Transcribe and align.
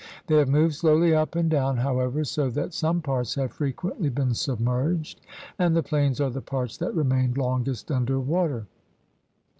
They 0.25 0.37
have 0.37 0.49
moved 0.49 0.73
slowly 0.73 1.13
up 1.15 1.35
and 1.35 1.47
down, 1.47 1.77
however, 1.77 2.23
so 2.23 2.49
that 2.49 2.73
some 2.73 3.01
parts 3.03 3.35
have 3.35 3.51
frequently 3.51 4.09
been 4.09 4.33
submerged, 4.33 5.21
and 5.59 5.75
the 5.75 5.83
plains 5.83 6.19
are 6.19 6.31
the 6.31 6.41
parts 6.41 6.75
that 6.77 6.95
remained 6.95 7.37
longest 7.37 7.91
under 7.91 8.19
water. 8.19 8.65